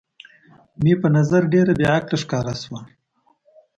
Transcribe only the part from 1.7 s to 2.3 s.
بې عقله